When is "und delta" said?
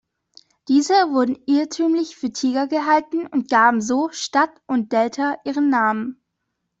4.65-5.37